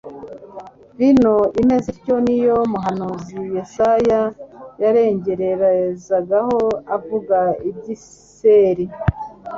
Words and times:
Vino 0.97 1.35
imeze 1.61 1.87
ityo 1.95 2.15
niyo 2.25 2.55
umuhanuzi 2.65 3.37
Yesaya 3.55 4.21
yarengererezagaho 4.81 6.61
avuga 6.95 7.37
iby'iseri, 7.69 8.85